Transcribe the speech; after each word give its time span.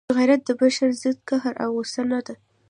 غیرت 0.17 0.41
د 0.45 0.49
بشر 0.59 0.89
ضد 1.01 1.17
قهر 1.29 1.53
او 1.63 1.71
غصه 1.77 2.03
نه 2.11 2.19
ده. 2.25 2.35